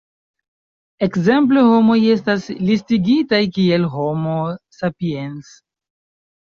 Ekzemple, 1.07 1.65
homoj 1.67 1.99
estas 2.15 2.49
listigitaj 2.71 3.43
kiel 3.59 3.87
"Homo 3.95 4.37
sapiens". 4.81 5.59